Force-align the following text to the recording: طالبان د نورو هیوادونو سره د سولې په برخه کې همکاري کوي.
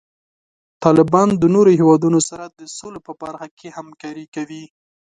طالبان 0.83 1.29
د 1.41 1.43
نورو 1.55 1.71
هیوادونو 1.79 2.19
سره 2.29 2.45
د 2.47 2.61
سولې 2.77 2.99
په 3.07 3.13
برخه 3.21 3.47
کې 3.59 3.67
همکاري 3.77 4.25
کوي. 4.35 4.63